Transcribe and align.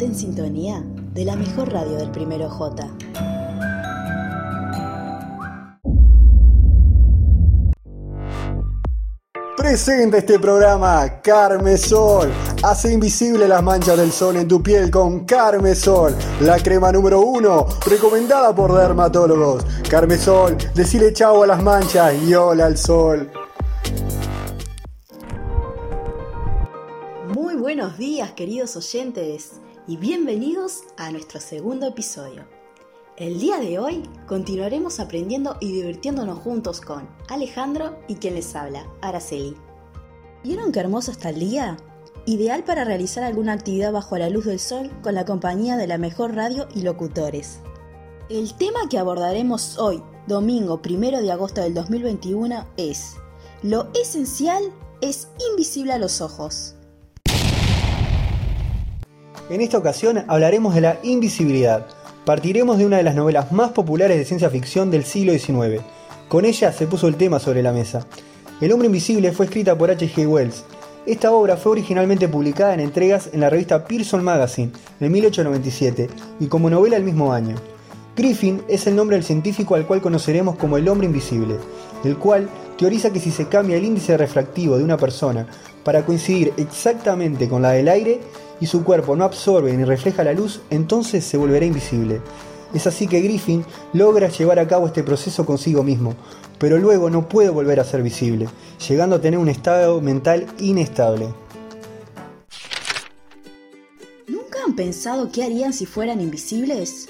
En 0.00 0.14
sintonía 0.14 0.82
de 1.12 1.26
la 1.26 1.36
mejor 1.36 1.70
radio 1.70 1.96
del 1.98 2.10
primero 2.10 2.48
J. 2.48 2.88
Presenta 9.58 10.16
este 10.16 10.38
programa 10.38 11.20
Carmesol. 11.20 12.30
Hace 12.62 12.94
invisible 12.94 13.46
las 13.46 13.62
manchas 13.62 13.98
del 13.98 14.10
sol 14.10 14.36
en 14.36 14.48
tu 14.48 14.62
piel 14.62 14.90
con 14.90 15.26
Carmesol, 15.26 16.16
la 16.40 16.58
crema 16.58 16.90
número 16.90 17.20
uno, 17.20 17.66
recomendada 17.86 18.54
por 18.54 18.72
dermatólogos. 18.72 19.66
Carmesol, 19.86 20.56
decile 20.74 21.12
chau 21.12 21.42
a 21.42 21.46
las 21.46 21.62
manchas 21.62 22.14
y 22.22 22.32
hola 22.32 22.64
al 22.64 22.78
sol. 22.78 23.30
Muy 27.34 27.56
buenos 27.56 27.98
días, 27.98 28.32
queridos 28.32 28.76
oyentes, 28.76 29.60
y 29.86 29.96
bienvenidos 29.96 30.84
a 30.96 31.10
nuestro 31.10 31.40
segundo 31.40 31.86
episodio. 31.86 32.44
El 33.16 33.38
día 33.38 33.58
de 33.58 33.78
hoy 33.78 34.02
continuaremos 34.26 35.00
aprendiendo 35.00 35.56
y 35.60 35.72
divirtiéndonos 35.72 36.38
juntos 36.38 36.80
con 36.80 37.08
Alejandro 37.28 37.98
y 38.06 38.16
quien 38.16 38.34
les 38.34 38.54
habla, 38.54 38.86
Araceli. 39.00 39.56
¿Vieron 40.44 40.72
qué 40.72 40.80
hermoso 40.80 41.10
está 41.10 41.30
el 41.30 41.40
día? 41.40 41.76
Ideal 42.26 42.64
para 42.64 42.84
realizar 42.84 43.24
alguna 43.24 43.52
actividad 43.52 43.92
bajo 43.92 44.16
la 44.18 44.30
luz 44.30 44.44
del 44.44 44.60
sol 44.60 44.90
con 45.02 45.14
la 45.14 45.24
compañía 45.24 45.76
de 45.76 45.86
la 45.86 45.98
mejor 45.98 46.34
radio 46.34 46.68
y 46.74 46.82
locutores. 46.82 47.60
El 48.28 48.54
tema 48.54 48.88
que 48.88 48.98
abordaremos 48.98 49.78
hoy, 49.78 50.02
domingo 50.26 50.80
1 50.84 51.20
de 51.22 51.32
agosto 51.32 51.62
del 51.62 51.74
2021, 51.74 52.66
es 52.76 53.14
Lo 53.62 53.88
esencial 53.94 54.62
es 55.00 55.28
invisible 55.50 55.92
a 55.92 55.98
los 55.98 56.20
ojos. 56.20 56.76
En 59.50 59.60
esta 59.60 59.78
ocasión 59.78 60.24
hablaremos 60.28 60.76
de 60.76 60.80
la 60.80 61.00
invisibilidad 61.02 61.84
partiremos 62.24 62.78
de 62.78 62.86
una 62.86 62.98
de 62.98 63.02
las 63.02 63.16
novelas 63.16 63.50
más 63.50 63.72
populares 63.72 64.16
de 64.16 64.24
ciencia 64.24 64.48
ficción 64.48 64.92
del 64.92 65.04
siglo 65.04 65.32
XIX. 65.32 65.82
Con 66.28 66.44
ella 66.44 66.72
se 66.72 66.86
puso 66.86 67.08
el 67.08 67.16
tema 67.16 67.40
sobre 67.40 67.60
la 67.60 67.72
mesa. 67.72 68.06
El 68.60 68.70
hombre 68.70 68.86
invisible 68.86 69.32
fue 69.32 69.46
escrita 69.46 69.76
por 69.76 69.90
H.G. 69.90 70.28
Wells. 70.28 70.62
Esta 71.04 71.32
obra 71.32 71.56
fue 71.56 71.72
originalmente 71.72 72.28
publicada 72.28 72.74
en 72.74 72.78
entregas 72.78 73.30
en 73.32 73.40
la 73.40 73.50
revista 73.50 73.84
Pearson 73.84 74.22
Magazine 74.22 74.70
en 75.00 75.10
1897 75.10 76.08
y 76.38 76.46
como 76.46 76.70
novela 76.70 76.96
el 76.96 77.02
mismo 77.02 77.32
año. 77.32 77.56
Griffin 78.16 78.62
es 78.68 78.86
el 78.86 78.94
nombre 78.94 79.16
del 79.16 79.24
científico 79.24 79.74
al 79.74 79.84
cual 79.84 80.00
conoceremos 80.00 80.54
como 80.54 80.76
el 80.76 80.88
hombre 80.88 81.08
invisible, 81.08 81.56
el 82.04 82.16
cual 82.18 82.48
teoriza 82.78 83.10
que 83.10 83.18
si 83.18 83.32
se 83.32 83.48
cambia 83.48 83.76
el 83.76 83.84
índice 83.84 84.16
refractivo 84.16 84.78
de 84.78 84.84
una 84.84 84.96
persona 84.96 85.48
para 85.82 86.06
coincidir 86.06 86.52
exactamente 86.56 87.48
con 87.48 87.62
la 87.62 87.70
del 87.70 87.88
aire, 87.88 88.20
y 88.60 88.66
su 88.66 88.84
cuerpo 88.84 89.16
no 89.16 89.24
absorbe 89.24 89.72
ni 89.72 89.84
refleja 89.84 90.22
la 90.24 90.32
luz, 90.32 90.60
entonces 90.70 91.24
se 91.24 91.36
volverá 91.36 91.64
invisible. 91.66 92.20
Es 92.74 92.86
así 92.86 93.08
que 93.08 93.20
Griffin 93.20 93.64
logra 93.92 94.28
llevar 94.28 94.58
a 94.58 94.68
cabo 94.68 94.86
este 94.86 95.02
proceso 95.02 95.44
consigo 95.44 95.82
mismo, 95.82 96.14
pero 96.58 96.78
luego 96.78 97.10
no 97.10 97.28
puede 97.28 97.50
volver 97.50 97.80
a 97.80 97.84
ser 97.84 98.02
visible, 98.02 98.48
llegando 98.88 99.16
a 99.16 99.20
tener 99.20 99.38
un 99.38 99.48
estado 99.48 100.00
mental 100.00 100.46
inestable. 100.58 101.28
¿Nunca 104.28 104.60
han 104.64 104.76
pensado 104.76 105.32
qué 105.32 105.42
harían 105.42 105.72
si 105.72 105.86
fueran 105.86 106.20
invisibles? 106.20 107.08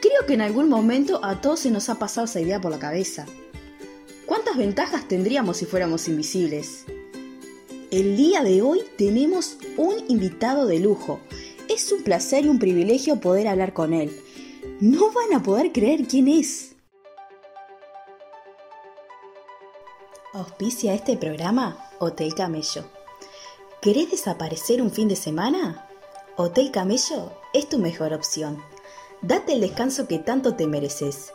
Creo 0.00 0.26
que 0.26 0.34
en 0.34 0.40
algún 0.40 0.68
momento 0.68 1.20
a 1.22 1.40
todos 1.40 1.60
se 1.60 1.70
nos 1.70 1.88
ha 1.90 1.96
pasado 1.96 2.24
esa 2.24 2.40
idea 2.40 2.60
por 2.60 2.70
la 2.70 2.78
cabeza. 2.78 3.26
¿Cuántas 4.26 4.56
ventajas 4.56 5.06
tendríamos 5.06 5.58
si 5.58 5.66
fuéramos 5.66 6.08
invisibles? 6.08 6.86
El 7.92 8.16
día 8.16 8.42
de 8.42 8.62
hoy 8.62 8.80
tenemos 8.96 9.58
un 9.76 9.92
invitado 10.08 10.64
de 10.64 10.78
lujo. 10.78 11.20
Es 11.68 11.92
un 11.92 12.02
placer 12.02 12.46
y 12.46 12.48
un 12.48 12.58
privilegio 12.58 13.20
poder 13.20 13.46
hablar 13.46 13.74
con 13.74 13.92
él. 13.92 14.18
No 14.80 15.12
van 15.12 15.34
a 15.34 15.42
poder 15.42 15.72
creer 15.72 16.08
quién 16.08 16.26
es. 16.26 16.74
Auspicia 20.32 20.94
este 20.94 21.18
programa 21.18 21.86
Hotel 21.98 22.34
Camello. 22.34 22.86
¿Querés 23.82 24.10
desaparecer 24.10 24.80
un 24.80 24.90
fin 24.90 25.08
de 25.08 25.16
semana? 25.16 25.86
Hotel 26.36 26.70
Camello 26.70 27.30
es 27.52 27.68
tu 27.68 27.78
mejor 27.78 28.14
opción. 28.14 28.56
Date 29.20 29.52
el 29.52 29.60
descanso 29.60 30.08
que 30.08 30.18
tanto 30.18 30.56
te 30.56 30.66
mereces. 30.66 31.30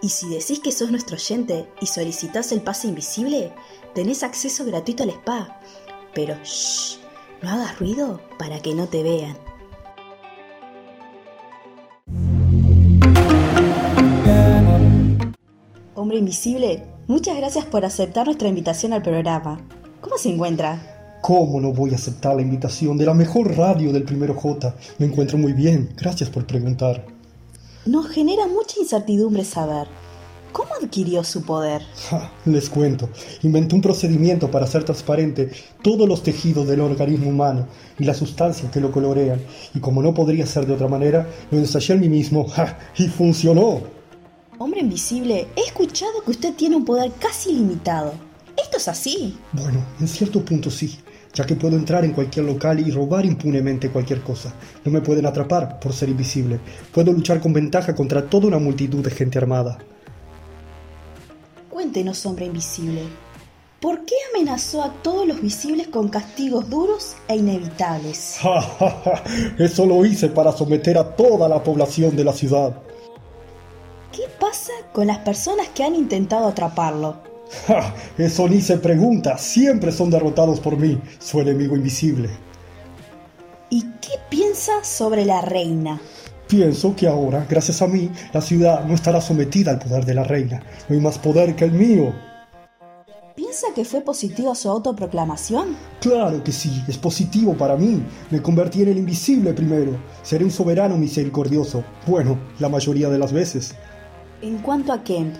Y 0.00 0.10
si 0.10 0.28
decís 0.28 0.60
que 0.60 0.70
sos 0.70 0.92
nuestro 0.92 1.16
oyente 1.16 1.68
y 1.80 1.86
solicitas 1.86 2.52
el 2.52 2.60
pase 2.60 2.86
invisible, 2.86 3.52
tenés 3.96 4.22
acceso 4.22 4.64
gratuito 4.64 5.02
al 5.02 5.10
spa 5.10 5.60
pero 6.18 6.34
shh, 6.42 6.98
no 7.42 7.48
hagas 7.48 7.78
ruido 7.78 8.20
para 8.40 8.58
que 8.58 8.74
no 8.74 8.88
te 8.88 9.04
vean. 9.04 9.36
Hombre 15.94 16.18
Invisible, 16.18 16.82
muchas 17.06 17.36
gracias 17.36 17.66
por 17.66 17.84
aceptar 17.84 18.26
nuestra 18.26 18.48
invitación 18.48 18.92
al 18.94 19.02
programa. 19.02 19.60
¿Cómo 20.00 20.18
se 20.18 20.30
encuentra? 20.30 21.20
¿Cómo 21.22 21.60
no 21.60 21.72
voy 21.72 21.92
a 21.92 21.94
aceptar 21.94 22.34
la 22.34 22.42
invitación 22.42 22.98
de 22.98 23.06
la 23.06 23.14
mejor 23.14 23.56
radio 23.56 23.92
del 23.92 24.02
primero 24.02 24.34
J? 24.34 24.74
Me 24.98 25.06
encuentro 25.06 25.38
muy 25.38 25.52
bien, 25.52 25.94
gracias 25.96 26.30
por 26.30 26.48
preguntar. 26.48 27.06
Nos 27.86 28.08
genera 28.08 28.48
mucha 28.48 28.80
incertidumbre 28.80 29.44
saber 29.44 29.86
¿Cómo 29.86 30.07
adquirió 30.82 31.24
su 31.24 31.42
poder? 31.42 31.82
les 32.44 32.68
cuento. 32.68 33.08
Inventé 33.42 33.74
un 33.74 33.80
procedimiento 33.80 34.50
para 34.50 34.64
hacer 34.64 34.84
transparente 34.84 35.50
todos 35.82 36.08
los 36.08 36.22
tejidos 36.22 36.66
del 36.66 36.80
organismo 36.80 37.30
humano 37.30 37.66
y 37.98 38.04
las 38.04 38.16
sustancias 38.16 38.70
que 38.70 38.80
lo 38.80 38.90
colorean. 38.90 39.40
Y 39.74 39.80
como 39.80 40.02
no 40.02 40.14
podría 40.14 40.46
ser 40.46 40.66
de 40.66 40.74
otra 40.74 40.88
manera, 40.88 41.26
lo 41.50 41.58
ensayé 41.58 41.94
en 41.94 42.00
mí 42.00 42.08
mismo 42.08 42.46
y 42.96 43.08
funcionó. 43.08 43.80
Hombre 44.58 44.80
invisible, 44.80 45.46
he 45.54 45.60
escuchado 45.60 46.22
que 46.24 46.32
usted 46.32 46.54
tiene 46.54 46.76
un 46.76 46.84
poder 46.84 47.12
casi 47.20 47.52
limitado. 47.52 48.12
¿Esto 48.56 48.76
es 48.78 48.88
así? 48.88 49.38
Bueno, 49.52 49.84
en 50.00 50.08
cierto 50.08 50.44
punto 50.44 50.68
sí, 50.68 50.98
ya 51.32 51.46
que 51.46 51.54
puedo 51.54 51.76
entrar 51.76 52.04
en 52.04 52.12
cualquier 52.12 52.44
local 52.44 52.80
y 52.80 52.90
robar 52.90 53.24
impunemente 53.24 53.90
cualquier 53.90 54.20
cosa. 54.22 54.52
No 54.84 54.90
me 54.90 55.00
pueden 55.00 55.26
atrapar 55.26 55.78
por 55.78 55.92
ser 55.92 56.08
invisible. 56.08 56.58
Puedo 56.92 57.12
luchar 57.12 57.40
con 57.40 57.52
ventaja 57.52 57.94
contra 57.94 58.28
toda 58.28 58.48
una 58.48 58.58
multitud 58.58 59.04
de 59.04 59.12
gente 59.12 59.38
armada. 59.38 59.78
Cuéntenos, 61.70 62.24
hombre 62.24 62.46
invisible. 62.46 63.02
¿Por 63.80 64.04
qué 64.04 64.14
amenazó 64.34 64.82
a 64.82 64.92
todos 65.02 65.26
los 65.26 65.40
visibles 65.40 65.86
con 65.88 66.08
castigos 66.08 66.68
duros 66.68 67.14
e 67.28 67.36
inevitables? 67.36 68.38
Eso 69.58 69.86
lo 69.86 70.04
hice 70.04 70.28
para 70.28 70.50
someter 70.50 70.98
a 70.98 71.14
toda 71.14 71.48
la 71.48 71.62
población 71.62 72.16
de 72.16 72.24
la 72.24 72.32
ciudad. 72.32 72.76
¿Qué 74.12 74.24
pasa 74.40 74.72
con 74.92 75.06
las 75.06 75.18
personas 75.18 75.68
que 75.68 75.84
han 75.84 75.94
intentado 75.94 76.48
atraparlo? 76.48 77.18
Eso 78.18 78.48
ni 78.48 78.60
se 78.60 78.78
pregunta, 78.78 79.38
siempre 79.38 79.92
son 79.92 80.10
derrotados 80.10 80.60
por 80.60 80.76
mí, 80.76 80.98
su 81.18 81.40
enemigo 81.40 81.76
invisible. 81.76 82.30
¿Y 83.70 83.82
qué 84.00 84.14
piensa 84.28 84.82
sobre 84.82 85.24
la 85.24 85.42
reina? 85.42 86.00
Pienso 86.48 86.96
que 86.96 87.06
ahora, 87.06 87.46
gracias 87.46 87.82
a 87.82 87.86
mí, 87.86 88.10
la 88.32 88.40
ciudad 88.40 88.82
no 88.86 88.94
estará 88.94 89.20
sometida 89.20 89.70
al 89.70 89.78
poder 89.78 90.06
de 90.06 90.14
la 90.14 90.24
reina. 90.24 90.62
No 90.88 90.94
hay 90.94 91.00
más 91.02 91.18
poder 91.18 91.54
que 91.54 91.66
el 91.66 91.72
mío. 91.72 92.14
¿Piensa 93.36 93.66
que 93.74 93.84
fue 93.84 94.00
positivo 94.00 94.54
su 94.54 94.70
autoproclamación? 94.70 95.76
Claro 96.00 96.42
que 96.42 96.50
sí, 96.50 96.82
es 96.88 96.96
positivo 96.96 97.54
para 97.54 97.76
mí. 97.76 98.02
Me 98.30 98.40
convertí 98.40 98.82
en 98.82 98.88
el 98.88 98.96
invisible 98.96 99.52
primero. 99.52 99.98
Seré 100.22 100.42
un 100.42 100.50
soberano 100.50 100.96
misericordioso. 100.96 101.84
Bueno, 102.06 102.38
la 102.58 102.70
mayoría 102.70 103.10
de 103.10 103.18
las 103.18 103.30
veces. 103.30 103.74
En 104.40 104.56
cuanto 104.58 104.94
a 104.94 105.04
Kent, 105.04 105.36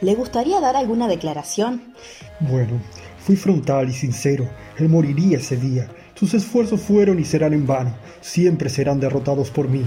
¿le 0.00 0.14
gustaría 0.14 0.60
dar 0.60 0.76
alguna 0.76 1.08
declaración? 1.08 1.92
Bueno, 2.38 2.80
fui 3.18 3.34
frontal 3.34 3.88
y 3.88 3.92
sincero. 3.92 4.48
Él 4.78 4.88
moriría 4.88 5.38
ese 5.38 5.56
día. 5.56 5.88
Sus 6.14 6.34
esfuerzos 6.34 6.80
fueron 6.80 7.18
y 7.18 7.24
serán 7.24 7.52
en 7.52 7.66
vano. 7.66 7.96
Siempre 8.20 8.70
serán 8.70 9.00
derrotados 9.00 9.50
por 9.50 9.68
mí. 9.68 9.84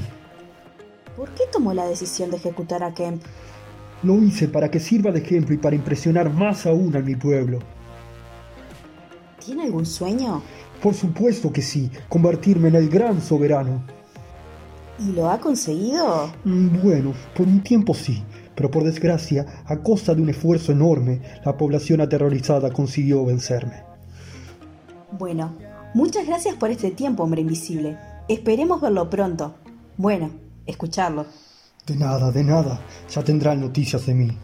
¿Por 1.16 1.30
qué 1.30 1.44
tomó 1.52 1.74
la 1.74 1.86
decisión 1.86 2.30
de 2.30 2.38
ejecutar 2.38 2.84
a 2.84 2.94
Kemp? 2.94 3.24
Lo 4.04 4.22
hice 4.22 4.48
para 4.48 4.70
que 4.70 4.80
sirva 4.80 5.12
de 5.12 5.20
ejemplo 5.20 5.56
y 5.56 5.58
para 5.58 5.76
impresionar 5.76 6.30
más 6.32 6.66
aún 6.66 6.96
a 6.96 7.00
mi 7.00 7.16
pueblo. 7.16 7.60
¿Tiene 9.44 9.64
algún 9.64 9.86
sueño? 9.86 10.42
Por 10.82 10.94
supuesto 10.94 11.54
que 11.54 11.62
sí, 11.62 11.90
convertirme 12.10 12.68
en 12.68 12.76
el 12.76 12.90
gran 12.90 13.22
soberano. 13.22 13.84
¿Y 15.00 15.12
lo 15.12 15.30
ha 15.30 15.40
conseguido? 15.40 16.32
Mm, 16.44 16.82
bueno, 16.84 17.14
por 17.36 17.48
un 17.48 17.62
tiempo 17.62 17.94
sí, 17.94 18.24
pero 18.56 18.70
por 18.70 18.84
desgracia, 18.84 19.46
a 19.66 19.78
costa 19.78 20.14
de 20.14 20.22
un 20.22 20.30
esfuerzo 20.30 20.72
enorme, 20.72 21.22
la 21.46 21.58
población 21.58 22.02
aterrorizada 22.02 22.72
consiguió 22.72 23.26
vencerme. 23.26 23.84
Bueno, 25.18 25.54
muchas 25.94 26.26
gracias 26.28 26.56
por 26.56 26.72
este 26.72 26.92
tiempo, 26.92 27.24
hombre 27.24 27.42
invisible. 27.42 27.98
Esperemos 28.28 28.82
verlo 28.82 29.10
pronto. 29.10 29.56
Bueno, 29.98 30.45
escucharlo. 30.66 31.26
De 31.86 31.96
nada, 31.96 32.32
de 32.32 32.44
nada. 32.44 32.82
Ya 33.14 33.24
tendrán 33.24 33.62
noticias 33.62 34.06
de 34.06 34.14
mí. 34.14 34.38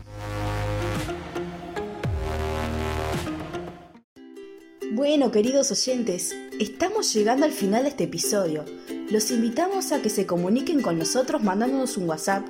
Bueno, 4.93 5.31
queridos 5.31 5.71
oyentes, 5.71 6.35
estamos 6.59 7.13
llegando 7.13 7.45
al 7.45 7.51
final 7.51 7.83
de 7.83 7.89
este 7.89 8.03
episodio. 8.03 8.65
Los 9.09 9.31
invitamos 9.31 9.91
a 9.91 10.01
que 10.01 10.09
se 10.09 10.25
comuniquen 10.25 10.81
con 10.81 10.99
nosotros 10.99 11.41
mandándonos 11.41 11.97
un 11.97 12.07
WhatsApp 12.07 12.45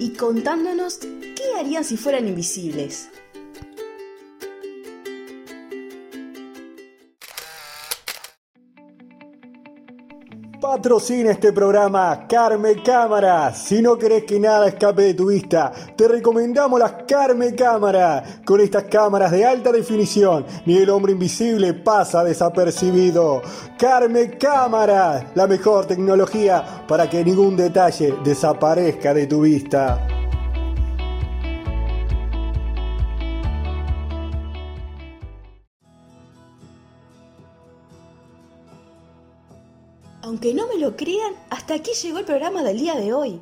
y 0.00 0.10
contándonos 0.10 0.98
qué 0.98 1.58
harían 1.58 1.84
si 1.84 1.96
fueran 1.96 2.26
invisibles. 2.26 3.10
Patrocina 10.60 11.30
este 11.30 11.54
programa 11.54 12.26
Carme 12.28 12.82
Cámara. 12.82 13.54
Si 13.54 13.80
no 13.80 13.96
querés 13.96 14.24
que 14.24 14.38
nada 14.38 14.68
escape 14.68 15.02
de 15.02 15.14
tu 15.14 15.30
vista, 15.30 15.72
te 15.96 16.06
recomendamos 16.06 16.78
las 16.78 16.92
Carme 17.08 17.54
Cámara. 17.54 18.22
Con 18.44 18.60
estas 18.60 18.84
cámaras 18.84 19.32
de 19.32 19.46
alta 19.46 19.72
definición, 19.72 20.44
ni 20.66 20.76
el 20.76 20.90
hombre 20.90 21.12
invisible 21.12 21.72
pasa 21.72 22.22
desapercibido. 22.22 23.40
Carme 23.78 24.36
Cámara, 24.36 25.32
la 25.34 25.46
mejor 25.46 25.86
tecnología 25.86 26.84
para 26.86 27.08
que 27.08 27.24
ningún 27.24 27.56
detalle 27.56 28.14
desaparezca 28.22 29.14
de 29.14 29.26
tu 29.26 29.40
vista. 29.40 30.19
Aunque 40.22 40.52
no 40.52 40.66
me 40.66 40.78
lo 40.78 40.96
crean, 40.96 41.34
hasta 41.48 41.74
aquí 41.74 41.92
llegó 42.02 42.18
el 42.18 42.26
programa 42.26 42.62
del 42.62 42.78
día 42.78 42.94
de 42.94 43.14
hoy. 43.14 43.40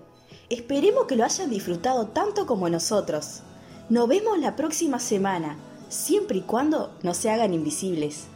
Esperemos 0.48 1.06
que 1.06 1.16
lo 1.16 1.24
hayan 1.24 1.50
disfrutado 1.50 2.06
tanto 2.08 2.46
como 2.46 2.68
nosotros. 2.68 3.40
Nos 3.88 4.06
vemos 4.06 4.38
la 4.38 4.54
próxima 4.54 5.00
semana, 5.00 5.58
siempre 5.88 6.38
y 6.38 6.42
cuando 6.42 6.94
no 7.02 7.14
se 7.14 7.30
hagan 7.30 7.52
invisibles. 7.52 8.28